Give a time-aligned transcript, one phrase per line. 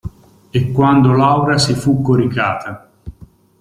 [0.57, 2.89] E quando Laura si fu coricata.